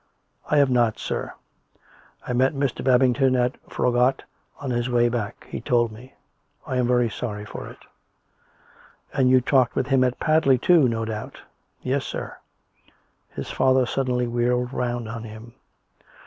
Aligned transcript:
I 0.49 0.57
have 0.57 0.71
not, 0.71 0.97
sir. 0.97 1.31
I 2.25 2.33
met 2.33 2.55
Mr. 2.55 2.83
Babington 2.83 3.35
at 3.35 3.57
Froggatt 3.69 4.23
on 4.59 4.71
his 4.71 4.89
way 4.89 5.09
back. 5.09 5.45
He 5.47 5.61
told 5.61 5.91
me. 5.91 6.15
I 6.65 6.77
am 6.77 6.87
very 6.87 7.07
sorry 7.07 7.45
for 7.45 7.67
it."" 7.67 7.77
And 9.13 9.29
you 9.29 9.41
talked 9.41 9.75
with 9.75 9.85
him 9.89 10.03
at 10.03 10.19
Padley, 10.19 10.57
too, 10.57 10.87
no 10.89 11.05
doubt? 11.05 11.41
""Yes, 11.83 12.03
sir." 12.03 12.35
His 13.29 13.51
father 13.51 13.85
suddenly 13.85 14.25
wheeled 14.25 14.73
round 14.73 15.07
on 15.07 15.23
him. 15.23 15.53